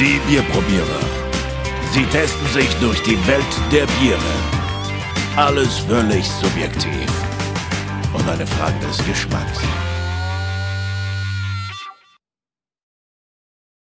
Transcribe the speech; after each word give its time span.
Die 0.00 0.20
Bierprobierer. 0.28 1.00
Sie 1.92 2.04
testen 2.04 2.46
sich 2.48 2.68
durch 2.80 3.00
die 3.02 3.16
Welt 3.26 3.54
der 3.72 3.86
Biere. 3.98 4.32
Alles 5.36 5.78
völlig 5.78 6.24
subjektiv. 6.26 7.08
Und 8.14 8.28
eine 8.28 8.46
Frage 8.46 8.78
des 8.86 8.98
Geschmacks. 9.06 9.60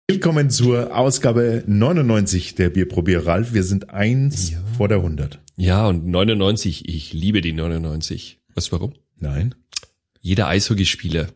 Willkommen 0.08 0.50
zur 0.50 0.96
Ausgabe 0.96 1.64
99 1.66 2.54
der 2.54 2.70
Bierprobier 2.70 3.26
Ralf. 3.26 3.52
Wir 3.52 3.64
sind 3.64 3.90
eins 3.90 4.50
Ja. 4.52 4.58
vor 4.76 4.88
der 4.88 4.98
100. 5.02 5.40
Ja, 5.56 5.86
und 5.86 6.06
99, 6.06 6.88
ich 6.88 7.12
liebe 7.12 7.40
die 7.40 7.52
99. 7.52 8.40
Weißt 8.54 8.68
du 8.68 8.72
warum? 8.72 8.94
Nein, 9.18 9.54
Jeder 10.20 10.48
Eishockeyspieler 10.48 11.28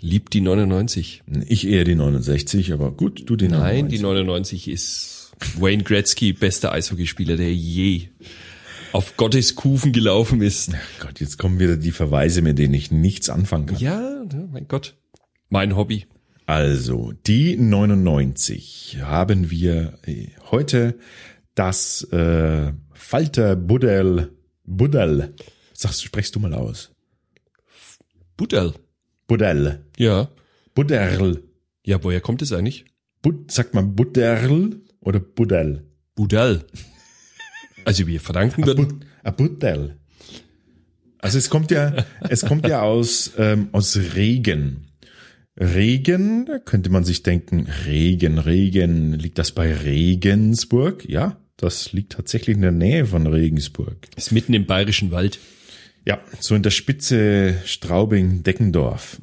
liebt 0.00 0.32
die 0.34 0.40
99. 0.40 1.22
ich 1.46 1.66
eher 1.66 1.84
die 1.84 1.94
69, 1.94 2.72
aber 2.72 2.92
gut, 2.92 3.28
du 3.28 3.36
die 3.36 3.48
Nein, 3.48 3.86
99. 3.86 3.98
die 3.98 4.02
99 4.02 4.68
ist 4.68 5.32
Wayne 5.58 5.82
Gretzky, 5.82 6.32
bester 6.32 6.72
Eishockeyspieler, 6.72 7.36
der 7.36 7.54
je 7.54 8.08
auf 8.92 9.16
Gottes 9.16 9.54
Kufen 9.54 9.92
gelaufen 9.92 10.40
ist. 10.40 10.70
Ach 10.74 11.00
Gott, 11.06 11.20
jetzt 11.20 11.38
kommen 11.38 11.58
wieder 11.58 11.76
die 11.76 11.90
Verweise, 11.90 12.42
mit 12.42 12.58
denen 12.58 12.74
ich 12.74 12.90
nichts 12.90 13.28
anfangen 13.28 13.66
kann. 13.66 13.78
Ja, 13.78 14.24
mein 14.50 14.66
Gott. 14.68 14.96
Mein 15.50 15.76
Hobby. 15.76 16.06
Also, 16.46 17.12
die 17.26 17.56
99 17.56 18.98
haben 19.02 19.50
wir 19.50 19.98
äh, 20.06 20.28
heute 20.50 20.98
das 21.54 22.04
äh, 22.04 22.72
Falter 22.94 23.56
Buddel, 23.56 24.32
Buddel, 24.64 25.34
sagst 25.74 26.00
du, 26.00 26.06
sprichst 26.06 26.34
du 26.34 26.40
mal 26.40 26.54
aus. 26.54 26.90
Budel. 28.36 28.72
Buddel, 29.28 29.84
Ja. 29.98 30.30
Budderl, 30.74 31.42
Ja, 31.86 32.02
woher 32.02 32.20
kommt 32.20 32.42
es 32.42 32.52
eigentlich? 32.52 32.86
Bud, 33.22 33.50
sagt 33.52 33.74
man 33.74 33.94
Budderl 33.94 34.80
oder 35.00 35.20
Buddel? 35.20 35.84
Budel. 36.14 36.64
Also 37.84 38.06
wir 38.06 38.20
verdanken. 38.20 38.62
Bud, 38.62 38.94
a 39.22 39.30
Buddel. 39.30 39.98
Also 41.18 41.36
es 41.38 41.50
kommt 41.50 41.70
ja, 41.70 42.04
es 42.28 42.44
kommt 42.44 42.66
ja 42.66 42.82
aus, 42.82 43.32
ähm, 43.38 43.68
aus 43.72 43.96
Regen. 44.16 44.86
Regen, 45.58 46.46
da 46.46 46.58
könnte 46.58 46.88
man 46.90 47.04
sich 47.04 47.22
denken, 47.22 47.66
Regen, 47.86 48.38
Regen, 48.38 49.12
liegt 49.12 49.38
das 49.38 49.52
bei 49.52 49.74
Regensburg? 49.74 51.04
Ja, 51.08 51.36
das 51.56 51.92
liegt 51.92 52.12
tatsächlich 52.12 52.56
in 52.56 52.62
der 52.62 52.72
Nähe 52.72 53.04
von 53.06 53.26
Regensburg. 53.26 53.96
Ist 54.16 54.32
mitten 54.32 54.54
im 54.54 54.66
bayerischen 54.66 55.10
Wald. 55.10 55.38
Ja, 56.06 56.20
so 56.40 56.54
in 56.54 56.62
der 56.62 56.70
Spitze 56.70 57.56
Straubing-Deckendorf. 57.64 59.18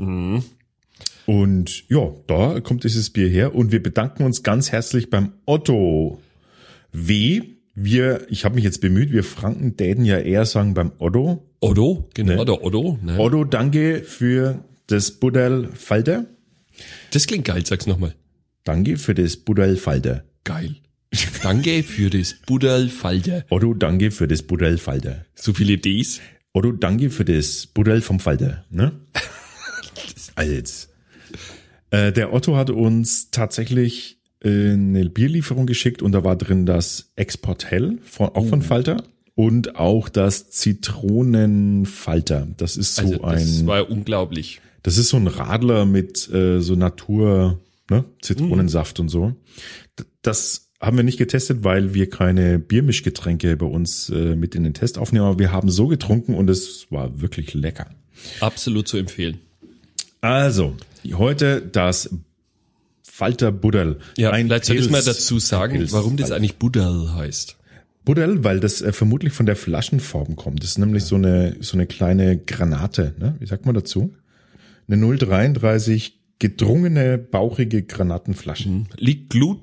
Und 1.26 1.90
ja, 1.90 2.12
da 2.28 2.60
kommt 2.60 2.84
dieses 2.84 3.10
Bier 3.10 3.28
her 3.30 3.56
und 3.56 3.72
wir 3.72 3.82
bedanken 3.82 4.24
uns 4.24 4.44
ganz 4.44 4.72
herzlich 4.72 5.10
beim 5.10 5.34
Otto 5.46 6.22
W. 6.92 7.42
Wir, 7.74 8.26
ich 8.30 8.46
habe 8.46 8.56
mich 8.56 8.64
jetzt 8.64 8.80
bemüht, 8.80 9.12
wir 9.12 9.24
Franken 9.24 9.76
täten 9.76 10.06
ja 10.06 10.18
eher 10.20 10.46
sagen 10.46 10.74
beim 10.76 10.92
Otto. 11.00 11.44
Otto, 11.60 12.08
genau, 12.14 12.36
Ne? 12.38 12.46
der 12.46 12.64
Otto. 12.64 13.00
Ne? 13.02 13.20
Otto, 13.20 13.44
danke 13.44 14.02
für 14.04 14.64
das 14.88 15.12
Buddel 15.12 15.70
Falter. 15.74 16.26
Das 17.12 17.26
klingt 17.28 17.46
geil, 17.46 17.66
sag's 17.66 17.88
nochmal. 17.88 18.14
Danke 18.64 18.98
für 18.98 19.14
das 19.16 19.36
Buddel 19.38 19.76
Falter. 19.78 20.24
Geil. 20.44 20.76
Danke 21.44 21.84
für 21.84 22.10
das 22.10 22.36
Budel 22.46 22.90
Falter. 22.90 23.46
Otto, 23.50 23.74
danke 23.74 24.12
für 24.12 24.28
das 24.28 24.44
Buddel 24.44 24.78
Falter. 24.78 25.26
So 25.34 25.54
viele 25.54 25.78
Ds. 25.78 26.22
Otto, 26.56 26.72
danke 26.72 27.10
für 27.10 27.26
das 27.26 27.68
Buddel 27.68 28.02
vom 28.02 28.20
Falter. 28.20 28.66
Ne? 28.70 28.92
Also 30.38 30.52
jetzt. 30.52 30.90
Äh, 31.92 32.12
der 32.12 32.34
Otto 32.34 32.58
hat 32.58 32.70
uns 32.70 33.32
tatsächlich 33.32 34.20
äh, 34.44 34.72
eine 34.72 35.10
Bierlieferung 35.10 35.66
geschickt 35.66 36.02
und 36.02 36.12
da 36.12 36.26
war 36.26 36.36
drin 36.36 36.66
das 36.66 37.14
Export 37.16 37.72
Hell, 37.72 38.00
von, 38.04 38.30
auch 38.30 38.46
von 38.46 38.62
Falter. 38.62 39.04
Und 39.34 39.78
auch 39.78 40.10
das 40.10 40.50
Zitronenfalter. 40.50 42.48
Das 42.58 42.76
ist 42.76 42.96
so 42.96 43.04
Also 43.04 43.18
das 43.18 43.60
ein, 43.62 43.68
war 43.68 43.90
unglaublich. 43.90 44.60
das 44.84 44.98
ist 44.98 45.10
so 45.10 45.18
ein 45.18 45.28
Radler 45.28 45.86
mit 45.86 46.30
äh, 46.34 46.60
so 46.60 46.76
Natur, 46.76 47.62
ne, 47.90 48.04
Zitronensaft 48.22 49.00
und 49.00 49.08
so. 49.08 49.36
Das 50.22 50.65
haben 50.86 50.98
wir 50.98 51.04
nicht 51.04 51.18
getestet, 51.18 51.64
weil 51.64 51.94
wir 51.94 52.10
keine 52.10 52.60
Biermischgetränke 52.60 53.58
bei 53.58 53.66
uns 53.66 54.10
äh, 54.10 54.36
mit 54.36 54.56
in 54.56 54.64
den 54.64 54.74
Test 54.74 54.98
aufnehmen. 54.98 55.26
Aber 55.26 55.40
wir 55.40 55.52
haben 55.52 55.70
so 55.70 55.88
getrunken 55.88 56.34
und 56.36 56.50
es 56.50 56.88
war 56.92 57.22
wirklich 57.22 57.54
lecker. 57.54 57.88
Absolut 58.40 58.88
zu 58.88 58.98
empfehlen. 58.98 59.40
Also, 60.22 60.76
heute 61.14 61.62
das 61.62 62.10
Falter 63.04 63.52
Buddel. 63.52 64.00
Ja, 64.18 64.32
Ein 64.32 64.48
vielleicht 64.48 64.66
solltest 64.66 64.90
du 64.90 64.92
mal 64.92 65.04
dazu 65.04 65.40
sagen, 65.40 65.78
Pils- 65.78 65.92
warum 65.94 66.18
das 66.18 66.32
eigentlich 66.32 66.58
Budel 66.58 67.14
heißt. 67.14 67.56
Buddel, 68.04 68.44
weil 68.44 68.60
das 68.60 68.82
äh, 68.82 68.92
vermutlich 68.92 69.34
von 69.34 69.46
der 69.46 69.56
Flaschenform 69.56 70.36
kommt. 70.36 70.62
Das 70.64 70.72
ist 70.72 70.78
nämlich 70.78 71.04
so 71.06 71.16
eine, 71.16 71.56
so 71.62 71.76
eine 71.78 71.88
kleine 71.88 72.38
Granate, 72.38 73.16
ne? 73.20 73.36
Wie 73.40 73.46
sagt 73.48 73.66
man 73.66 73.74
dazu? 73.74 74.14
Eine 74.88 74.98
033 75.18 76.20
gedrungene, 76.38 77.18
bauchige 77.18 77.82
Granatenflasche. 77.84 78.86
Liegt 78.98 79.32
Glut, 79.32 79.60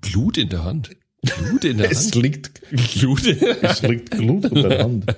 Glut 0.00 0.38
in 0.38 0.48
der 0.48 0.64
Hand. 0.64 0.90
Glut 1.22 1.64
in 1.64 1.78
der 1.78 1.90
Es 1.90 2.04
Hand. 2.06 2.14
liegt, 2.16 2.62
Glut. 2.98 3.26
es 3.62 3.82
liegt 3.82 4.10
Glut 4.12 4.44
in 4.46 4.54
der 4.54 4.78
Hand. 4.84 5.06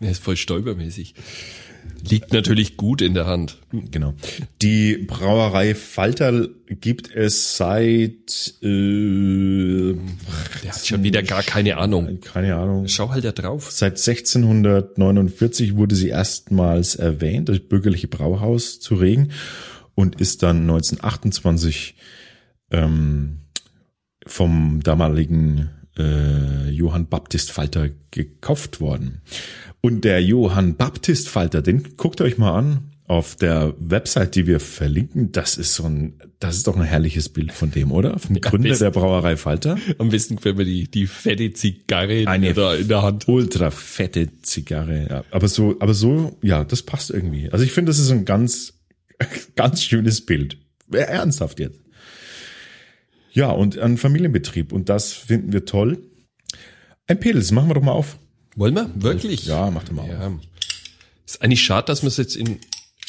Der 0.00 0.10
ist 0.10 0.22
voll 0.22 0.36
stolpermäßig. 0.36 1.14
Liegt 2.10 2.32
natürlich 2.34 2.76
gut 2.76 3.00
in 3.00 3.14
der 3.14 3.24
Hand. 3.26 3.56
Genau. 3.72 4.12
Die 4.60 4.98
Brauerei 4.98 5.74
Falter 5.74 6.48
gibt 6.68 7.10
es 7.14 7.56
seit, 7.56 8.54
äh, 8.62 9.94
Der 10.62 10.72
hat 10.72 10.86
schon 10.86 11.02
wieder 11.02 11.22
gar 11.22 11.42
keine 11.42 11.78
Ahnung. 11.78 12.20
keine 12.20 12.56
Ahnung, 12.56 12.88
Schau 12.88 13.08
halt 13.10 13.24
da 13.24 13.32
drauf. 13.32 13.70
Seit 13.70 13.92
1649 13.98 15.76
wurde 15.76 15.94
sie 15.94 16.08
erstmals 16.08 16.96
erwähnt, 16.96 17.48
das 17.48 17.60
bürgerliche 17.60 18.08
Brauhaus 18.08 18.80
zu 18.80 18.96
Regen 18.96 19.30
und 19.94 20.20
ist 20.20 20.42
dann 20.42 20.62
1928 20.62 21.94
ähm, 22.70 23.40
vom 24.26 24.80
damaligen 24.82 25.70
äh, 25.98 26.70
Johann 26.70 27.08
Baptist 27.08 27.52
Falter 27.52 27.90
gekauft 28.10 28.80
worden. 28.80 29.20
Und 29.80 30.04
der 30.04 30.22
Johann 30.22 30.76
Baptist 30.76 31.28
Falter, 31.28 31.62
den 31.62 31.96
guckt 31.96 32.20
euch 32.20 32.38
mal 32.38 32.58
an 32.58 32.90
auf 33.06 33.36
der 33.36 33.74
Website, 33.78 34.34
die 34.34 34.46
wir 34.46 34.60
verlinken. 34.60 35.30
Das 35.30 35.58
ist 35.58 35.74
so 35.74 35.84
ein, 35.84 36.14
das 36.40 36.56
ist 36.56 36.66
doch 36.66 36.76
ein 36.76 36.82
herrliches 36.82 37.28
Bild 37.28 37.52
von 37.52 37.70
dem, 37.70 37.92
oder? 37.92 38.18
Vom 38.18 38.40
Gründer 38.40 38.70
besten. 38.70 38.84
der 38.84 38.90
Brauerei 38.92 39.36
Falter. 39.36 39.76
Am 39.98 40.08
besten 40.08 40.36
gefällt 40.36 40.56
mir 40.56 40.64
die, 40.64 40.90
die 40.90 41.06
fette 41.06 41.52
Zigarre 41.52 42.24
Eine 42.26 42.54
da 42.54 42.74
in 42.74 42.88
der 42.88 43.02
Hand. 43.02 43.28
ultra 43.28 43.70
fette 43.70 44.40
Zigarre. 44.40 45.06
Ja. 45.08 45.24
Aber 45.30 45.48
so, 45.48 45.76
aber 45.80 45.92
so, 45.92 46.38
ja, 46.42 46.64
das 46.64 46.82
passt 46.82 47.10
irgendwie. 47.10 47.50
Also 47.50 47.64
ich 47.64 47.72
finde, 47.72 47.90
das 47.90 47.98
ist 47.98 48.10
ein 48.10 48.24
ganz, 48.24 48.80
ganz 49.54 49.82
schönes 49.82 50.24
Bild. 50.24 50.56
Ernsthaft 50.90 51.60
jetzt. 51.60 51.83
Ja, 53.34 53.50
und 53.50 53.78
ein 53.78 53.98
Familienbetrieb. 53.98 54.72
Und 54.72 54.88
das 54.88 55.12
finden 55.12 55.52
wir 55.52 55.64
toll. 55.64 55.98
Ein 57.06 57.20
Pils, 57.20 57.50
machen 57.52 57.68
wir 57.68 57.74
doch 57.74 57.82
mal 57.82 57.92
auf. 57.92 58.18
Wollen 58.56 58.74
wir? 58.74 58.88
Wirklich? 58.94 59.46
Ja, 59.46 59.70
mach 59.70 59.84
doch 59.84 59.92
mal 59.92 60.02
auf. 60.02 60.08
Ja. 60.08 60.32
Ist 61.26 61.42
eigentlich 61.42 61.62
schade, 61.62 61.86
dass 61.86 62.02
wir 62.02 62.08
es 62.08 62.16
jetzt 62.16 62.36
in 62.36 62.58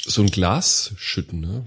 so 0.05 0.21
ein 0.21 0.27
Glas 0.31 0.93
schütten, 0.97 1.39
ne? 1.41 1.65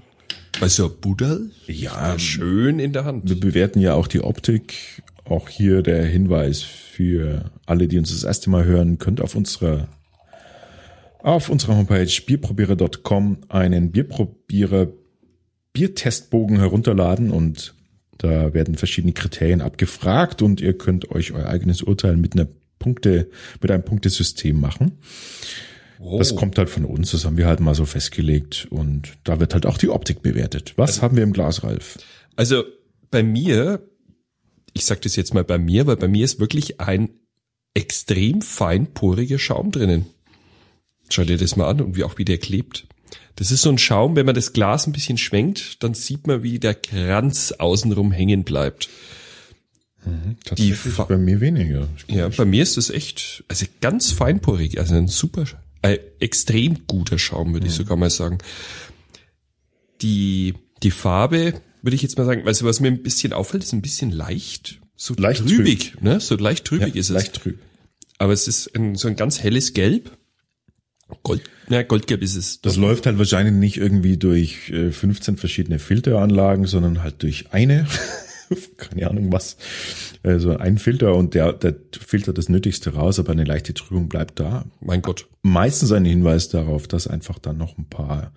Weil 0.59 0.69
so 0.69 0.87
ein 0.87 1.01
Budel 1.01 1.53
Ja, 1.67 2.19
schön 2.19 2.81
in 2.81 2.93
der 2.93 3.05
Hand. 3.05 3.29
wir 3.29 3.39
bewerten 3.39 3.81
ja 3.81 3.95
auch 3.95 4.09
die 4.09 4.21
Optik. 4.23 5.03
Auch 5.25 5.49
hier 5.49 5.83
der 5.83 6.05
Hinweis 6.05 6.63
für 6.63 7.51
alle, 7.67 7.87
die 7.87 7.99
uns 7.99 8.11
das 8.11 8.25
erste 8.25 8.51
Mal 8.51 8.65
hören, 8.65 8.99
könnt 8.99 9.21
auf 9.21 9.35
unserer 9.37 9.89
auf 11.21 11.49
unserer 11.51 11.77
Homepage 11.77 12.11
bierprobierer.com 12.27 13.39
einen 13.49 13.93
Bierprobierer 13.93 14.89
Biertestbogen 15.73 16.59
herunterladen 16.59 17.31
und 17.31 17.75
da 18.19 18.53
werden 18.53 18.75
verschiedene 18.75 19.13
Kriterien 19.13 19.61
abgefragt 19.61 20.43
und 20.43 20.61
ihr 20.61 20.77
könnt 20.77 21.11
euch 21.11 21.33
euer 21.33 21.47
eigenes 21.47 21.83
Urteil 21.83 22.17
mit 22.17 22.35
einer 22.35 22.49
Punkte, 22.79 23.31
mit 23.61 23.71
einem 23.71 23.85
Punktesystem 23.85 24.61
machen. 24.61 24.99
Oh. 26.01 26.19
Das 26.19 26.37
kommt 26.37 26.59
halt 26.59 26.71
von 26.71 26.85
uns, 26.85 27.11
das 27.11 27.25
haben 27.25 27.37
wir 27.37 27.47
halt 27.47 27.61
mal 27.61 27.75
so 27.75 27.85
festgelegt 27.85 28.69
und 28.71 29.19
da 29.25 29.41
wird 29.41 29.55
halt 29.55 29.67
auch 29.67 29.79
die 29.79 29.89
Optik 29.89 30.23
bewertet. 30.23 30.75
Was 30.77 31.03
haben 31.03 31.17
wir 31.17 31.25
im 31.25 31.33
Glas, 31.33 31.65
Ralf? 31.65 31.99
Also 32.37 32.65
bei 33.11 33.23
mir, 33.23 33.89
ich 34.75 34.85
sag 34.85 35.03
das 35.03 35.17
jetzt 35.17 35.35
mal 35.35 35.45
bei 35.45 35.59
mir, 35.59 35.87
weil 35.87 35.97
bei 35.97 36.09
mir 36.09 36.25
ist 36.25 36.39
wirklich 36.39 36.81
ein 36.81 37.11
extrem 37.75 38.43
feinporiger 38.43 39.39
Schaum 39.39 39.73
drinnen. 39.73 40.07
Schau 41.09 41.25
dir 41.25 41.39
das 41.39 41.57
mal 41.57 41.69
an 41.69 41.81
und 41.81 41.97
wie 41.97 42.05
auch 42.05 42.19
wie 42.19 42.25
der 42.25 42.39
klebt. 42.39 42.87
Das 43.37 43.51
ist 43.51 43.63
so 43.63 43.71
ein 43.71 43.79
Schaum, 43.79 44.17
wenn 44.17 44.27
man 44.27 44.35
das 44.35 44.53
Glas 44.53 44.87
ein 44.87 44.93
bisschen 44.93 45.19
schwenkt, 45.19 45.83
dann 45.83 45.95
sieht 45.95 46.27
man, 46.27 46.43
wie 46.43 46.59
der 46.59 46.75
Kranz 46.75 47.53
außenrum 47.53 48.13
hängen 48.13 48.45
bleibt. 48.45 48.89
Tatsächlich 50.45 50.77
Fa- 50.79 51.05
bei 51.05 51.19
mir 51.19 51.41
weniger. 51.41 51.89
Ja, 52.09 52.29
bei 52.29 52.45
mir 52.45 52.63
ist 52.63 52.77
das 52.77 52.89
echt, 52.91 53.45
also 53.49 53.67
ganz 53.81 54.11
feinporig, 54.11 54.79
also 54.79 54.95
ein 54.95 55.09
super, 55.09 55.45
ein 55.83 55.99
extrem 56.19 56.87
guter 56.87 57.19
Schaum, 57.19 57.53
würde 57.53 57.67
ich 57.67 57.75
sogar 57.75 57.97
mal 57.97 58.11
sagen. 58.11 58.39
Die, 60.01 60.55
die 60.83 60.91
Farbe 60.91 61.61
würde 61.83 61.95
ich 61.95 62.03
jetzt 62.03 62.17
mal 62.19 62.25
sagen. 62.25 62.45
Weißt 62.45 62.61
du, 62.61 62.65
was 62.65 62.81
mir 62.81 62.89
ein 62.89 63.03
bisschen 63.03 63.33
auffällt, 63.33 63.65
ist 63.65 63.73
ein 63.73 63.83
bisschen 63.83 64.11
leicht, 64.11 64.81
so 64.97 65.15
Leicht 65.15 65.47
trübig, 65.47 66.01
ne? 66.01 66.21
So 66.21 66.37
leicht 66.37 66.65
trübig 66.65 66.97
ist 66.97 67.11
es. 67.11 67.15
leicht 67.15 67.35
trüb. 67.35 67.59
Aber 68.19 68.33
es 68.33 68.49
ist 68.49 68.75
ein, 68.75 68.95
so 68.97 69.09
ein 69.09 69.17
ganz 69.17 69.41
helles 69.43 69.75
Gelb. 69.75 70.17
Gold, 71.23 71.43
ja, 71.69 71.83
Goldgelb 71.83 72.23
ist 72.23 72.37
es. 72.37 72.61
Das 72.61 72.77
läuft 72.77 73.07
halt 73.07 73.19
wahrscheinlich 73.19 73.55
nicht 73.55 73.77
irgendwie 73.77 74.17
durch 74.17 74.71
äh, 74.71 74.91
15 74.91 75.37
verschiedene 75.37 75.79
Filteranlagen, 75.79 76.67
sondern 76.67 77.03
halt 77.03 77.23
durch 77.23 77.53
eine. 77.53 77.87
Keine 78.77 79.11
Ahnung 79.11 79.33
was. 79.33 79.57
Also 80.23 80.57
ein 80.57 80.79
Filter 80.79 81.15
und 81.15 81.35
der, 81.35 81.53
der 81.53 81.77
filtert 82.01 82.39
das 82.39 82.49
Nötigste 82.49 82.95
raus, 82.95 83.19
aber 83.19 83.33
eine 83.33 83.45
leichte 83.45 83.75
Trübung 83.75 84.09
bleibt 84.09 84.41
da. 84.41 84.65
mein 84.81 85.03
Gott. 85.03 85.29
Meistens 85.43 85.93
ein 85.93 86.05
Hinweis 86.05 86.49
darauf, 86.49 86.89
dass 86.89 87.07
einfach 87.07 87.39
dann 87.39 87.59
noch 87.59 87.77
ein 87.77 87.89
paar 87.89 88.33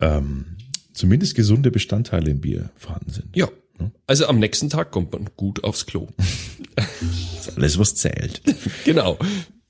ähm, 0.00 0.56
zumindest 0.92 1.34
gesunde 1.34 1.70
Bestandteile 1.70 2.30
im 2.30 2.40
Bier 2.40 2.70
vorhanden 2.76 3.10
sind. 3.10 3.36
Ja. 3.36 3.48
Also 4.06 4.26
am 4.26 4.38
nächsten 4.38 4.70
Tag 4.70 4.90
kommt 4.90 5.12
man 5.12 5.28
gut 5.36 5.64
aufs 5.64 5.86
Klo. 5.86 6.08
Das 6.74 7.48
ist 7.48 7.56
alles, 7.56 7.78
was 7.78 7.94
zählt. 7.96 8.40
genau. 8.84 9.18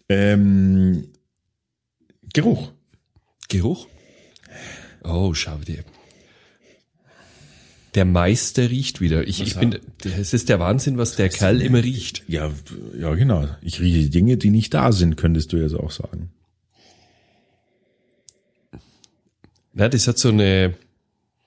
ähm, 0.09 1.09
Geruch. 2.33 2.71
Geruch? 3.53 3.87
Oh, 5.05 5.35
schau 5.35 5.59
dir. 5.59 5.85
Der 7.95 8.07
Meister 8.07 8.71
riecht 8.71 9.03
wieder. 9.03 9.29
Ich, 9.29 9.43
ich 9.43 9.59
bin, 9.59 9.79
es 10.03 10.33
ist 10.33 10.49
der 10.49 10.59
Wahnsinn, 10.59 10.97
was 10.97 11.17
der 11.17 11.29
Kerl 11.29 11.61
immer 11.61 11.83
riecht. 11.83 12.23
Ja, 12.27 12.51
ja, 12.99 13.15
genau. 13.15 13.47
Ich 13.61 13.81
rieche 13.81 14.09
Dinge, 14.09 14.39
die 14.39 14.49
nicht 14.49 14.73
da 14.73 14.91
sind, 14.93 15.19
könntest 15.19 15.53
du 15.53 15.59
jetzt 15.59 15.75
auch 15.75 15.91
sagen. 15.91 16.31
Na, 19.75 19.91
das 19.91 20.09
hat 20.09 20.19
so 20.19 20.31
eine, 20.31 20.73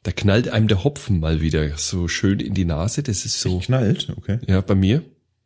da 0.04 0.12
knallt 0.12 0.50
einem 0.50 0.68
der 0.68 0.84
Hopfen 0.84 1.20
mal 1.20 1.42
wieder 1.42 1.76
so 1.78 2.08
schön 2.08 2.40
in 2.40 2.54
die 2.54 2.66
Nase. 2.66 3.02
Das 3.02 3.26
ist 3.26 3.42
so, 3.42 3.58
Knallt, 3.58 4.14
okay. 4.16 4.40
ja, 4.46 4.62
bei 4.62 4.76
mir. 4.76 5.02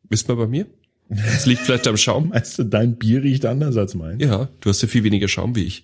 Ist 0.09 0.27
mal 0.27 0.35
bei 0.35 0.47
mir? 0.47 0.65
Das 1.07 1.45
liegt 1.45 1.61
vielleicht 1.61 1.87
am 1.87 1.95
Schaum. 1.95 2.29
Meinst 2.33 2.59
du, 2.59 2.63
dein 2.63 2.97
Bier 2.97 3.23
riecht 3.23 3.45
anders 3.45 3.77
als 3.77 3.95
mein? 3.95 4.19
Ja, 4.19 4.49
du 4.59 4.69
hast 4.69 4.81
ja 4.81 4.89
viel 4.89 5.05
weniger 5.05 5.29
Schaum 5.29 5.55
wie 5.55 5.63
ich. 5.63 5.83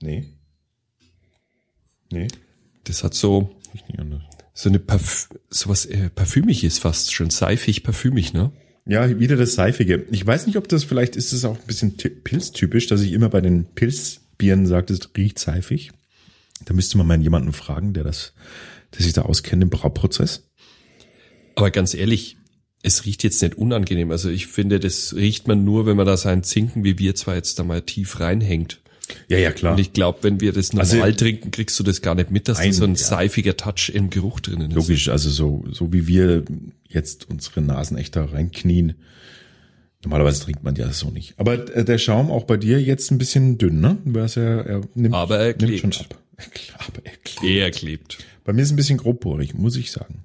Nee. 0.00 0.26
Nee, 2.12 2.28
Das 2.84 3.02
hat 3.02 3.14
so, 3.14 3.56
so 4.54 4.68
eine 4.68 4.78
Parf 4.78 5.28
sowas 5.50 5.86
äh, 5.86 6.08
parfümig 6.10 6.62
ist 6.64 6.78
fast 6.78 7.12
schon 7.12 7.30
seifig 7.30 7.82
parfümig, 7.82 8.32
ne? 8.32 8.52
Ja, 8.86 9.18
wieder 9.18 9.36
das 9.36 9.54
Seifige. 9.54 10.06
Ich 10.12 10.24
weiß 10.24 10.46
nicht, 10.46 10.56
ob 10.56 10.68
das 10.68 10.84
vielleicht 10.84 11.16
ist 11.16 11.32
es 11.32 11.44
auch 11.44 11.58
ein 11.58 11.66
bisschen 11.66 11.96
ty- 11.96 12.10
pilztypisch, 12.10 12.86
dass 12.86 13.00
ich 13.02 13.12
immer 13.12 13.28
bei 13.28 13.40
den 13.40 13.64
Pilzbieren 13.74 14.66
sage, 14.66 14.92
es 14.94 15.00
riecht 15.16 15.40
seifig. 15.40 15.90
Da 16.64 16.72
müsste 16.74 16.96
man 16.96 17.06
mal 17.08 17.20
jemanden 17.20 17.52
fragen, 17.52 17.92
der 17.94 18.04
das, 18.04 18.32
der 18.94 19.02
sich 19.02 19.12
da 19.12 19.22
auskennt 19.22 19.64
im 19.64 19.70
Brauprozess. 19.70 20.48
Aber 21.56 21.72
ganz 21.72 21.94
ehrlich, 21.94 22.36
es 22.82 23.04
riecht 23.04 23.24
jetzt 23.24 23.42
nicht 23.42 23.56
unangenehm. 23.58 24.12
Also 24.12 24.30
ich 24.30 24.46
finde, 24.46 24.78
das 24.78 25.16
riecht 25.16 25.48
man 25.48 25.64
nur, 25.64 25.86
wenn 25.86 25.96
man 25.96 26.06
da 26.06 26.16
seinen 26.16 26.44
Zinken, 26.44 26.84
wie 26.84 27.00
wir 27.00 27.16
zwar 27.16 27.34
jetzt 27.34 27.58
da 27.58 27.64
mal 27.64 27.82
tief 27.82 28.20
reinhängt. 28.20 28.80
Ja, 29.28 29.38
ja, 29.38 29.52
klar. 29.52 29.72
Und 29.74 29.78
ich 29.80 29.92
glaube, 29.92 30.18
wenn 30.22 30.40
wir 30.40 30.52
das 30.52 30.72
normal 30.72 31.02
Also- 31.02 31.16
trinken, 31.16 31.50
kriegst 31.50 31.78
du 31.78 31.82
das 31.84 32.02
gar 32.02 32.14
nicht 32.14 32.30
mit, 32.30 32.48
dass 32.48 32.58
Nein, 32.58 32.70
da 32.70 32.74
so 32.76 32.84
ein 32.84 32.90
ja. 32.94 32.96
seifiger 32.96 33.56
Touch 33.56 33.90
im 33.94 34.10
Geruch 34.10 34.40
drinnen 34.40 34.70
ist. 34.70 34.74
Logisch, 34.74 35.08
also 35.08 35.30
so, 35.30 35.64
so 35.70 35.92
wie 35.92 36.06
wir 36.06 36.44
jetzt 36.88 37.28
unsere 37.30 37.60
Nasen 37.60 37.96
echt 37.98 38.16
da 38.16 38.24
reinknien. 38.24 38.94
Normalerweise 40.04 40.42
trinkt 40.44 40.62
man 40.62 40.76
ja 40.76 40.92
so 40.92 41.10
nicht. 41.10 41.34
Aber 41.38 41.74
äh, 41.74 41.84
der 41.84 41.98
Schaum 41.98 42.30
auch 42.30 42.44
bei 42.44 42.56
dir 42.56 42.80
jetzt 42.80 43.10
ein 43.10 43.18
bisschen 43.18 43.58
dünn, 43.58 43.80
ne? 43.80 43.96
Weil 44.04 44.28
er, 44.36 44.80
nimmt, 44.94 45.14
Aber 45.14 45.38
er 45.38 45.56
nimmt 45.56 45.80
schon 45.80 45.90
klebt. 45.90 46.14
ab. 46.14 46.22
Aber 46.88 47.04
er 47.06 47.16
klebt. 47.16 47.44
Er 47.44 47.70
klebt. 47.70 48.18
Bei 48.44 48.52
mir 48.52 48.62
ist 48.62 48.68
es 48.68 48.72
ein 48.72 48.76
bisschen 48.76 48.98
grobporig, 48.98 49.54
muss 49.54 49.76
ich 49.76 49.90
sagen. 49.90 50.22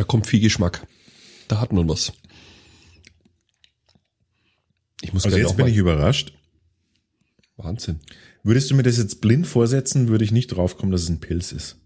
Da 0.00 0.04
kommt 0.04 0.26
viel 0.26 0.40
Geschmack. 0.40 0.86
Da 1.46 1.60
hat 1.60 1.74
man 1.74 1.86
was. 1.86 2.14
Ich 5.02 5.12
muss 5.12 5.26
Also 5.26 5.36
jetzt 5.36 5.58
bin 5.58 5.66
ich 5.66 5.76
überrascht. 5.76 6.32
Wahnsinn. 7.58 8.00
Würdest 8.42 8.70
du 8.70 8.74
mir 8.74 8.82
das 8.82 8.96
jetzt 8.96 9.20
blind 9.20 9.46
vorsetzen, 9.46 10.08
würde 10.08 10.24
ich 10.24 10.32
nicht 10.32 10.46
draufkommen, 10.46 10.90
dass 10.90 11.02
es 11.02 11.10
ein 11.10 11.20
Pilz 11.20 11.52
ist. 11.52 11.76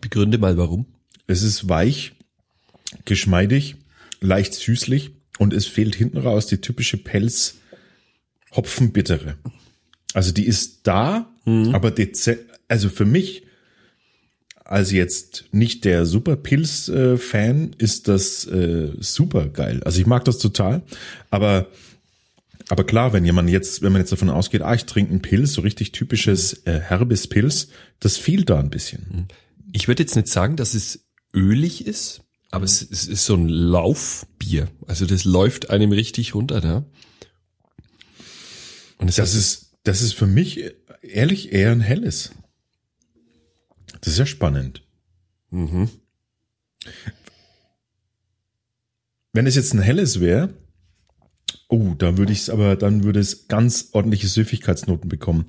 Begründe 0.00 0.38
mal 0.38 0.56
warum. 0.56 0.86
Es 1.26 1.42
ist 1.42 1.68
weich, 1.68 2.12
geschmeidig, 3.04 3.76
leicht 4.22 4.54
süßlich 4.54 5.10
und 5.38 5.52
es 5.52 5.66
fehlt 5.66 5.94
hinten 5.94 6.16
raus 6.16 6.46
die 6.46 6.62
typische 6.62 6.96
Pelz 6.96 7.56
Hopfenbittere. 8.52 9.36
Also 10.14 10.32
die 10.32 10.46
ist 10.46 10.86
da, 10.86 11.30
aber 11.44 11.90
dezent, 11.90 12.40
also 12.68 12.88
für 12.88 13.04
mich 13.04 13.42
als 14.64 14.90
jetzt 14.92 15.44
nicht 15.52 15.84
der 15.84 16.06
Superpilz-Fan 16.06 17.74
ist 17.78 18.08
das 18.08 18.46
äh, 18.46 18.90
super 19.00 19.48
geil. 19.48 19.82
Also 19.84 20.00
ich 20.00 20.06
mag 20.06 20.24
das 20.24 20.38
total, 20.38 20.82
aber 21.30 21.68
aber 22.68 22.84
klar, 22.84 23.12
wenn 23.12 23.24
jemand 23.24 23.50
jetzt, 23.50 23.82
wenn 23.82 23.92
man 23.92 24.00
jetzt 24.00 24.12
davon 24.12 24.30
ausgeht, 24.30 24.62
ah, 24.62 24.72
ich 24.74 24.84
trinke 24.86 25.10
einen 25.10 25.20
Pilz, 25.20 25.52
so 25.52 25.60
richtig 25.62 25.92
typisches 25.92 26.62
äh, 26.64 26.78
herbes 26.80 27.26
Pilz, 27.26 27.68
das 28.00 28.16
fehlt 28.16 28.48
da 28.48 28.60
ein 28.60 28.70
bisschen. 28.70 29.26
Ich 29.72 29.88
würde 29.88 30.02
jetzt 30.04 30.14
nicht 30.16 30.28
sagen, 30.28 30.56
dass 30.56 30.72
es 30.74 31.00
ölig 31.34 31.86
ist, 31.86 32.22
aber 32.50 32.64
es, 32.64 32.80
es 32.88 33.08
ist 33.08 33.26
so 33.26 33.34
ein 33.34 33.48
Laufbier. 33.48 34.68
Also 34.86 35.04
das 35.06 35.24
läuft 35.24 35.70
einem 35.70 35.90
richtig 35.92 36.34
runter, 36.34 36.60
ne? 36.60 36.84
Und 38.98 39.08
Das 39.08 39.18
hat- 39.18 39.26
ist, 39.26 39.72
das 39.82 40.00
ist 40.00 40.14
für 40.14 40.28
mich 40.28 40.62
ehrlich 41.02 41.52
eher 41.52 41.72
ein 41.72 41.80
helles. 41.80 42.30
Das 44.02 44.12
ist 44.12 44.18
ja 44.18 44.26
spannend. 44.26 44.82
Mhm. 45.50 45.88
Wenn 49.32 49.46
es 49.46 49.54
jetzt 49.54 49.72
ein 49.72 49.80
helles 49.80 50.20
wäre, 50.20 50.52
oh, 51.68 51.94
dann 51.96 52.18
würde 52.18 52.32
ich 52.32 52.40
es 52.40 52.50
aber, 52.50 52.76
dann 52.76 53.04
würde 53.04 53.20
es 53.20 53.48
ganz 53.48 53.88
ordentliche 53.92 54.28
Süffigkeitsnoten 54.28 55.08
bekommen. 55.08 55.46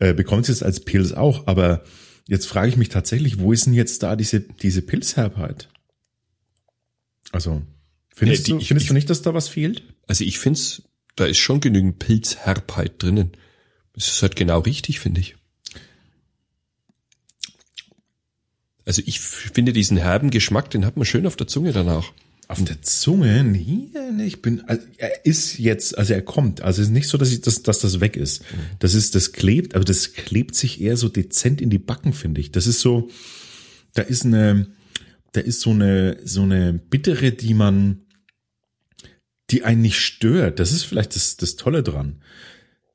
Äh, 0.00 0.14
bekommt 0.14 0.42
es 0.42 0.48
jetzt 0.48 0.62
als 0.64 0.80
Pilz 0.80 1.12
auch, 1.12 1.46
aber 1.46 1.84
jetzt 2.26 2.46
frage 2.46 2.68
ich 2.68 2.76
mich 2.76 2.88
tatsächlich, 2.88 3.38
wo 3.38 3.52
ist 3.52 3.66
denn 3.66 3.74
jetzt 3.74 4.02
da 4.02 4.16
diese, 4.16 4.40
diese 4.40 4.82
Pilzherbheit? 4.82 5.68
Also, 7.30 7.62
findest, 8.14 8.48
Ja, 8.48 8.54
die- 8.54 8.60
du, 8.60 8.66
findest 8.66 8.84
ich- 8.84 8.88
du 8.88 8.94
nicht, 8.94 9.10
dass 9.10 9.22
da 9.22 9.34
was 9.34 9.48
fehlt? 9.48 9.82
Also 10.06 10.24
ich 10.24 10.38
find's, 10.38 10.82
da 11.16 11.26
ist 11.26 11.38
schon 11.38 11.60
genügend 11.60 11.98
Pilzherbheit 11.98 13.00
drinnen. 13.02 13.32
Das 13.92 14.08
ist 14.08 14.22
halt 14.22 14.36
genau 14.36 14.60
richtig, 14.60 15.00
finde 15.00 15.20
ich. 15.20 15.36
Also 18.88 19.02
ich 19.04 19.20
finde 19.20 19.74
diesen 19.74 19.98
herben 19.98 20.30
Geschmack, 20.30 20.70
den 20.70 20.86
hat 20.86 20.96
man 20.96 21.04
schön 21.04 21.26
auf 21.26 21.36
der 21.36 21.46
Zunge 21.46 21.72
danach. 21.72 22.10
Auf 22.46 22.64
der 22.64 22.80
Zunge? 22.80 23.44
Nee, 23.44 23.90
nee, 24.14 24.24
ich 24.24 24.40
bin, 24.40 24.62
also 24.62 24.82
er 24.96 25.26
ist 25.26 25.58
jetzt, 25.58 25.98
also 25.98 26.14
er 26.14 26.22
kommt. 26.22 26.62
Also 26.62 26.80
es 26.80 26.88
ist 26.88 26.94
nicht 26.94 27.06
so, 27.06 27.18
dass 27.18 27.30
ich, 27.30 27.42
dass, 27.42 27.62
dass 27.62 27.80
das 27.80 28.00
weg 28.00 28.16
ist. 28.16 28.46
Das 28.78 28.94
ist, 28.94 29.14
das 29.14 29.32
klebt, 29.32 29.74
aber 29.74 29.84
das 29.84 30.14
klebt 30.14 30.54
sich 30.54 30.80
eher 30.80 30.96
so 30.96 31.10
dezent 31.10 31.60
in 31.60 31.68
die 31.68 31.78
Backen, 31.78 32.14
finde 32.14 32.40
ich. 32.40 32.50
Das 32.50 32.66
ist 32.66 32.80
so, 32.80 33.10
da 33.92 34.00
ist 34.00 34.24
eine, 34.24 34.68
da 35.32 35.42
ist 35.42 35.60
so 35.60 35.68
eine, 35.68 36.16
so 36.24 36.40
eine 36.40 36.72
bittere, 36.72 37.32
die 37.32 37.52
man, 37.52 38.06
die 39.50 39.64
einen 39.64 39.82
nicht 39.82 40.00
stört. 40.00 40.60
Das 40.60 40.72
ist 40.72 40.84
vielleicht 40.84 41.14
das, 41.14 41.36
das 41.36 41.56
Tolle 41.56 41.82
dran. 41.82 42.22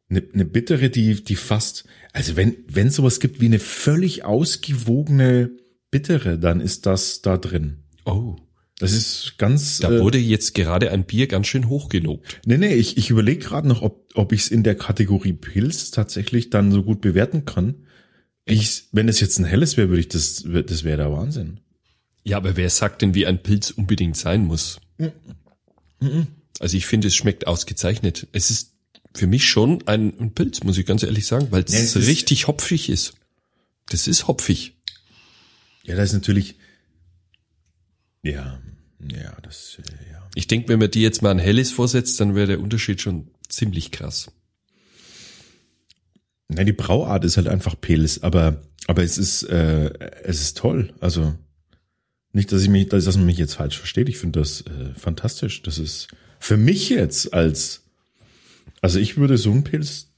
Eine, 0.09 0.23
eine 0.33 0.45
bittere, 0.45 0.89
die, 0.89 1.23
die 1.23 1.35
fast, 1.35 1.85
also 2.13 2.35
wenn, 2.35 2.55
wenn 2.67 2.89
sowas 2.89 3.19
gibt 3.19 3.41
wie 3.41 3.45
eine 3.45 3.59
völlig 3.59 4.25
ausgewogene 4.25 5.51
bittere, 5.93 6.39
dann 6.39 6.59
ist 6.59 6.87
das 6.87 7.21
da 7.21 7.37
drin. 7.37 7.83
Oh. 8.03 8.35
Das 8.79 8.91
ist 8.93 9.35
ganz. 9.37 9.77
Da 9.77 9.91
äh, 9.91 9.99
wurde 10.01 10.17
jetzt 10.17 10.55
gerade 10.55 10.91
ein 10.91 11.05
Bier 11.05 11.27
ganz 11.27 11.45
schön 11.45 11.69
hochgelobt. 11.69 12.41
nee, 12.45 12.57
nee, 12.57 12.73
ich, 12.73 12.97
ich 12.97 13.11
überlege 13.11 13.39
gerade 13.45 13.67
noch, 13.67 13.83
ob, 13.83 14.09
ob 14.15 14.31
ich 14.33 14.41
es 14.41 14.47
in 14.49 14.63
der 14.63 14.73
Kategorie 14.75 15.33
Pilz 15.33 15.91
tatsächlich 15.91 16.49
dann 16.49 16.71
so 16.71 16.81
gut 16.81 16.99
bewerten 16.99 17.45
kann. 17.45 17.75
Ich, 18.45 18.85
wenn 18.91 19.07
es 19.07 19.19
jetzt 19.19 19.37
ein 19.37 19.45
helles 19.45 19.77
wäre, 19.77 19.89
würde 19.89 20.01
ich 20.01 20.09
das, 20.09 20.43
das 20.43 20.83
wäre 20.83 20.97
der 20.97 21.11
Wahnsinn. 21.11 21.59
Ja, 22.23 22.37
aber 22.37 22.57
wer 22.57 22.69
sagt 22.71 23.03
denn, 23.03 23.13
wie 23.13 23.27
ein 23.27 23.43
Pilz 23.43 23.69
unbedingt 23.69 24.17
sein 24.17 24.45
muss? 24.45 24.79
Also 26.59 26.75
ich 26.75 26.87
finde, 26.87 27.07
es 27.09 27.15
schmeckt 27.15 27.45
ausgezeichnet. 27.45 28.27
Es 28.31 28.49
ist 28.49 28.73
für 29.13 29.27
mich 29.27 29.45
schon 29.45 29.87
ein, 29.87 30.19
ein 30.19 30.33
Pilz, 30.33 30.63
muss 30.63 30.77
ich 30.79 30.85
ganz 30.85 31.03
ehrlich 31.03 31.27
sagen, 31.27 31.47
weil 31.51 31.63
Ja, 31.69 31.77
es 31.77 31.95
richtig 31.95 32.47
hopfig 32.47 32.89
ist. 32.89 33.13
Das 33.89 34.07
ist 34.07 34.27
hopfig. 34.27 34.73
Ja, 35.85 35.95
das 35.95 36.09
ist 36.09 36.13
natürlich. 36.13 36.55
Ja, 38.23 38.59
ja, 39.11 39.37
das, 39.41 39.77
äh, 39.79 40.11
ja. 40.11 40.29
Ich 40.35 40.47
denke, 40.47 40.69
wenn 40.69 40.79
man 40.79 40.91
die 40.91 41.01
jetzt 41.01 41.21
mal 41.21 41.31
ein 41.31 41.39
helles 41.39 41.71
vorsetzt, 41.71 42.19
dann 42.19 42.35
wäre 42.35 42.47
der 42.47 42.59
Unterschied 42.61 43.01
schon 43.01 43.31
ziemlich 43.49 43.91
krass. 43.91 44.31
Nein, 46.47 46.65
die 46.65 46.73
Brauart 46.73 47.25
ist 47.25 47.37
halt 47.37 47.47
einfach 47.47 47.79
Pilz, 47.79 48.19
aber, 48.19 48.61
aber 48.87 49.03
es 49.03 49.17
ist, 49.17 49.43
äh, 49.43 49.91
es 50.23 50.41
ist 50.41 50.57
toll. 50.57 50.93
Also 50.99 51.33
nicht, 52.31 52.51
dass 52.51 52.63
ich 52.63 52.69
mich, 52.69 52.89
dass, 52.89 53.05
dass 53.05 53.17
man 53.17 53.25
mich 53.25 53.37
jetzt 53.37 53.55
falsch 53.55 53.77
versteht. 53.77 54.09
Ich 54.09 54.17
finde 54.17 54.39
das 54.39 54.61
äh, 54.61 54.93
fantastisch. 54.95 55.61
Das 55.63 55.77
ist 55.77 56.07
Für 56.39 56.57
mich 56.57 56.89
jetzt 56.89 57.33
als, 57.33 57.83
also 58.81 58.99
ich 58.99 59.17
würde 59.17 59.37
so 59.37 59.51
einen 59.51 59.63
Pilz, 59.63 60.11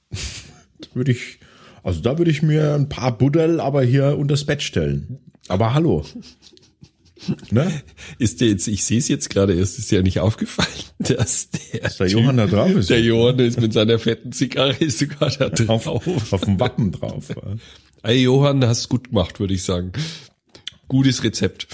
würde 0.94 1.12
ich, 1.12 1.40
also 1.84 2.02
da 2.02 2.18
würde 2.18 2.32
ich 2.32 2.42
mir 2.42 2.76
ein 2.76 2.90
paar 2.90 3.18
Buddel 3.18 3.60
aber 3.60 3.84
hier 3.84 4.18
unters 4.18 4.46
Bett 4.46 4.62
stellen. 4.62 5.20
Aber 5.48 5.74
hallo. 5.74 6.06
Ne? 7.50 7.72
Ist 8.20 8.42
der 8.42 8.50
jetzt, 8.50 8.68
ich 8.68 8.84
sehe 8.84 9.00
es 9.00 9.08
jetzt 9.08 9.30
gerade 9.30 9.54
erst, 9.54 9.80
ist 9.80 9.92
ja 9.92 10.02
nicht 10.02 10.20
aufgefallen, 10.20 10.70
dass 11.00 11.50
der, 11.50 11.82
dass 11.82 11.98
der 11.98 12.08
typ, 12.08 12.20
Johann 12.20 12.38
da 12.38 12.48
drauf 12.48 12.72
ist. 12.72 12.90
Der 12.90 13.02
Johann 13.02 13.40
ist 13.40 13.60
mit 13.60 13.74
seiner 13.74 14.00
fetten 14.00 14.32
Zigarre 14.32 14.76
ist 14.76 15.00
sogar 15.00 15.32
da 15.32 15.50
drauf. 15.50 15.88
Auf, 15.88 16.34
auf 16.34 16.42
dem 16.42 16.60
Wappen 16.60 16.92
drauf. 16.92 17.30
Ey, 18.04 18.22
Johann, 18.22 18.64
hast 18.66 18.90
gut 18.90 19.10
gemacht, 19.10 19.40
würde 19.40 19.54
ich 19.54 19.64
sagen. 19.64 19.92
Gutes 20.88 21.24
Rezept. 21.24 21.68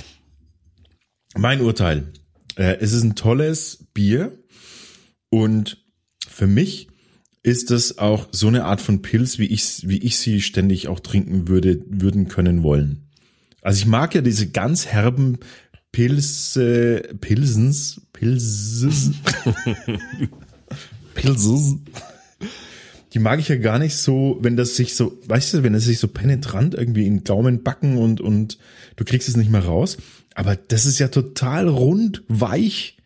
Mein 1.36 1.62
Urteil. 1.62 2.14
Äh, 2.56 2.78
es 2.80 2.94
ist 2.94 3.04
ein 3.04 3.16
tolles 3.16 3.88
Bier 3.94 4.38
und 5.30 5.84
für 6.28 6.48
mich 6.48 6.88
ist 7.44 7.72
es 7.72 7.98
auch 7.98 8.28
so 8.32 8.48
eine 8.48 8.66
Art 8.66 8.82
von 8.82 9.02
Pilz, 9.02 9.40
wie 9.40 9.48
ich, 9.48 9.88
wie 9.88 9.98
ich 9.98 10.18
sie 10.18 10.42
ständig 10.42 10.88
auch 10.88 11.00
trinken 11.00 11.48
würde, 11.48 11.84
würden 11.88 12.28
können 12.28 12.64
wollen. 12.64 13.11
Also 13.62 13.80
ich 13.80 13.86
mag 13.86 14.16
ja 14.16 14.22
diese 14.22 14.50
ganz 14.50 14.88
herben 14.88 15.38
Pilze, 15.92 17.04
Pilsens, 17.20 18.02
Pilses, 18.14 19.12
Pilses. 21.14 21.76
Die 23.14 23.20
mag 23.20 23.40
ich 23.40 23.50
ja 23.50 23.58
gar 23.58 23.78
nicht 23.78 23.98
so, 23.98 24.38
wenn 24.42 24.56
das 24.56 24.78
sich 24.78 24.96
so, 24.96 25.20
weißt 25.26 25.54
du, 25.54 25.64
wenn 25.64 25.74
es 25.76 25.84
sich 25.84 26.00
so 26.00 26.08
penetrant 26.08 26.76
irgendwie 26.76 27.06
in 27.06 27.26
Gaumen 27.26 27.62
backen 27.62 27.98
und, 27.98 28.22
und 28.22 28.58
du 28.96 29.04
kriegst 29.04 29.28
es 29.28 29.36
nicht 29.36 29.52
mehr 29.52 29.66
raus. 29.66 29.98
Aber 30.34 30.56
das 30.56 30.86
ist 30.86 31.00
ja 31.00 31.10
total 31.10 31.68
rund, 31.68 32.24
weich 32.30 32.98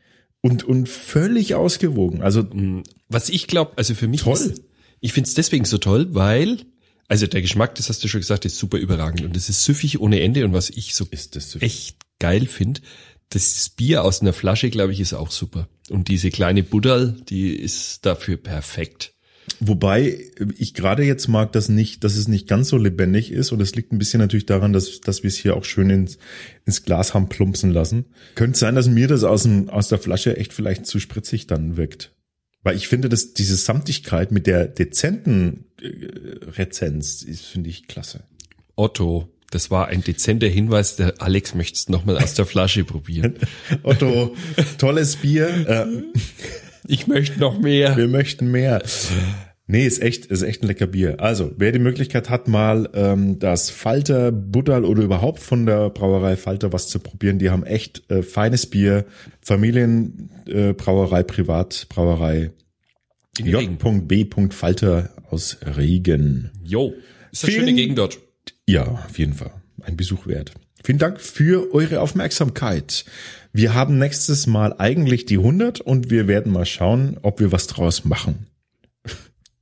und, 0.41 0.63
und 0.63 0.87
völlig 0.87 1.55
ausgewogen. 1.55 2.21
Also, 2.21 2.43
mm, 2.43 2.83
was 3.09 3.29
ich 3.29 3.47
glaube, 3.47 3.73
also 3.77 3.95
für 3.95 4.07
mich 4.07 4.21
toll. 4.21 4.35
Ist, 4.35 4.61
ich 4.99 5.11
finde 5.11 5.27
es 5.27 5.33
deswegen 5.33 5.65
so 5.65 5.79
toll, 5.79 6.09
weil 6.11 6.59
also 7.07 7.27
der 7.27 7.41
Geschmack, 7.41 7.75
das 7.75 7.89
hast 7.89 8.03
du 8.03 8.07
schon 8.07 8.21
gesagt, 8.21 8.45
ist 8.45 8.57
super 8.57 8.77
überragend 8.77 9.23
und 9.23 9.37
es 9.37 9.49
ist 9.49 9.63
süffig 9.63 9.99
ohne 9.99 10.21
Ende 10.21 10.45
und 10.45 10.53
was 10.53 10.69
ich 10.69 10.95
so 10.95 11.05
echt 11.59 11.97
geil 12.19 12.47
finde, 12.47 12.81
das 13.29 13.69
Bier 13.69 14.03
aus 14.03 14.21
einer 14.21 14.33
Flasche, 14.33 14.69
glaube 14.69 14.93
ich, 14.93 14.99
ist 14.99 15.13
auch 15.13 15.31
super. 15.31 15.67
Und 15.89 16.07
diese 16.07 16.29
kleine 16.29 16.63
Buddel, 16.63 17.17
die 17.27 17.55
ist 17.55 18.05
dafür 18.05 18.37
perfekt. 18.37 19.13
Wobei 19.59 20.31
ich 20.57 20.73
gerade 20.73 21.03
jetzt 21.03 21.27
mag, 21.27 21.51
dass 21.51 21.69
nicht, 21.69 22.03
dass 22.03 22.15
es 22.15 22.27
nicht 22.27 22.47
ganz 22.47 22.69
so 22.69 22.77
lebendig 22.77 23.31
ist 23.31 23.51
und 23.51 23.61
es 23.61 23.75
liegt 23.75 23.93
ein 23.93 23.99
bisschen 23.99 24.19
natürlich 24.19 24.47
daran, 24.47 24.73
dass, 24.73 25.01
dass 25.01 25.21
wir 25.21 25.27
es 25.27 25.37
hier 25.37 25.55
auch 25.55 25.63
schön 25.63 25.89
ins, 25.89 26.17
ins 26.65 26.83
Glas 26.83 27.13
haben 27.13 27.29
plumpsen 27.29 27.71
lassen. 27.71 28.05
Könnte 28.33 28.57
sein, 28.57 28.75
dass 28.75 28.87
mir 28.87 29.07
das 29.07 29.23
aus, 29.23 29.43
dem, 29.43 29.69
aus 29.69 29.87
der 29.87 29.99
Flasche 29.99 30.35
echt 30.37 30.51
vielleicht 30.51 30.87
zu 30.87 30.99
spritzig 30.99 31.45
dann 31.45 31.77
wirkt. 31.77 32.14
Weil 32.65 32.75
ich 32.75 32.87
finde, 32.87 33.09
dass 33.09 33.33
diese 33.35 33.55
Samtigkeit 33.57 34.31
mit 34.31 34.47
der 34.47 34.65
dezenten 34.65 35.65
äh, 35.79 35.87
Rezenz 36.57 37.21
ist, 37.21 37.45
finde 37.45 37.69
ich 37.69 37.87
klasse. 37.87 38.23
Otto, 38.75 39.29
das 39.51 39.69
war 39.69 39.87
ein 39.87 40.03
dezenter 40.03 40.47
Hinweis. 40.47 40.95
Der 40.95 41.21
Alex 41.21 41.53
möchte 41.53 41.75
es 41.75 41.89
nochmal 41.89 42.17
aus 42.17 42.33
der 42.33 42.47
Flasche 42.47 42.83
probieren. 42.83 43.35
Otto, 43.83 44.35
tolles 44.79 45.17
Bier. 45.17 45.47
Äh, 45.47 45.85
ich 46.87 47.05
möchte 47.05 47.39
noch 47.39 47.59
mehr. 47.59 47.95
Wir 47.97 48.07
möchten 48.07 48.49
mehr. 48.49 48.81
Nee, 49.67 49.87
ist 49.87 49.99
echt, 50.01 50.27
ist 50.27 50.43
echt 50.43 50.61
ein 50.61 50.67
lecker 50.67 50.85
Bier. 50.85 51.19
Also, 51.19 51.51
wer 51.57 51.71
die 51.71 51.79
Möglichkeit 51.79 52.29
hat, 52.29 52.47
mal 52.47 52.87
ähm, 52.93 53.39
das 53.39 53.71
Falter 53.71 54.31
Buddal 54.31 54.85
oder 54.85 55.01
überhaupt 55.01 55.39
von 55.39 55.65
der 55.65 55.89
Brauerei 55.89 56.35
Falter 56.35 56.71
was 56.71 56.87
zu 56.87 56.99
probieren, 56.99 57.39
die 57.39 57.49
haben 57.49 57.63
echt 57.63 58.09
äh, 58.11 58.21
feines 58.21 58.67
Bier, 58.67 59.05
Familienbrauerei, 59.41 61.19
äh, 61.19 61.23
Privatbrauerei. 61.23 62.51
J.B. 63.39 64.27
Falter 64.51 65.09
aus 65.29 65.57
Regen. 65.63 66.51
Jo, 66.63 66.93
ist 67.31 67.43
eine 67.43 67.53
schöne 67.53 67.73
Gegend 67.73 67.97
dort. 67.97 68.19
Ja, 68.67 68.83
auf 68.83 69.17
jeden 69.17 69.33
Fall. 69.33 69.51
Ein 69.81 69.97
Besuch 69.97 70.27
wert. 70.27 70.51
Vielen 70.83 70.99
Dank 70.99 71.19
für 71.19 71.73
eure 71.73 71.99
Aufmerksamkeit. 72.01 73.05
Wir 73.51 73.73
haben 73.73 73.97
nächstes 73.97 74.45
Mal 74.45 74.75
eigentlich 74.77 75.25
die 75.25 75.37
100 75.37 75.81
und 75.81 76.11
wir 76.11 76.27
werden 76.27 76.51
mal 76.51 76.65
schauen, 76.65 77.17
ob 77.23 77.39
wir 77.39 77.51
was 77.51 77.67
draus 77.67 78.05
machen. 78.05 78.47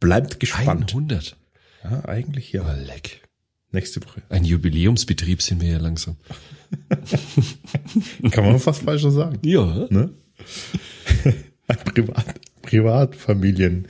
Bleibt 0.03 0.39
gespannt. 0.41 0.91
100? 0.91 1.38
Ja, 1.86 2.03
eigentlich 2.05 2.51
ja. 2.51 2.63
Oh, 2.63 2.86
leck. 2.86 3.22
Nächste 3.72 4.03
Woche. 4.03 4.22
Ein 4.27 4.43
Jubiläumsbetrieb 4.43 5.41
sind 5.41 5.62
wir 5.62 5.69
ja 5.69 5.77
langsam. 5.77 6.17
Kann 8.31 8.45
man 8.45 8.60
fast 8.60 8.83
falsch 8.83 9.03
sagen. 9.03 9.39
Ja. 9.43 9.88
Ne? 9.89 10.10
Ein 11.67 11.77
Privat, 11.86 12.41
Privatfamilien. 12.62 13.88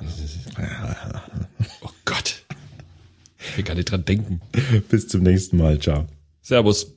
Ich 3.54 3.58
will 3.58 3.66
gar 3.66 3.76
nicht 3.76 3.92
dran 3.92 4.04
denken. 4.04 4.42
Bis 4.90 5.08
zum 5.08 5.22
nächsten 5.22 5.58
Mal. 5.58 5.78
Ciao. 5.78 6.08
Servus. 6.42 6.92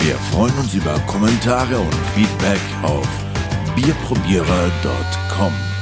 Wir 0.00 0.14
freuen 0.30 0.52
uns 0.58 0.74
über 0.74 0.98
Kommentare 1.06 1.78
und 1.78 1.94
Feedback 2.14 2.60
auf 2.82 3.08
bierprobierer.com. 3.74 5.75